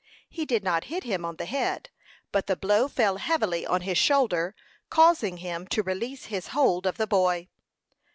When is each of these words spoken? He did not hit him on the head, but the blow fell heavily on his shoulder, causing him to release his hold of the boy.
He 0.31 0.45
did 0.47 0.63
not 0.63 0.85
hit 0.85 1.03
him 1.03 1.23
on 1.23 1.35
the 1.35 1.45
head, 1.45 1.91
but 2.31 2.47
the 2.47 2.55
blow 2.55 2.87
fell 2.87 3.17
heavily 3.17 3.67
on 3.67 3.81
his 3.81 3.99
shoulder, 3.99 4.55
causing 4.89 5.37
him 5.37 5.67
to 5.67 5.83
release 5.83 6.25
his 6.25 6.47
hold 6.47 6.87
of 6.87 6.97
the 6.97 7.05
boy. 7.05 7.49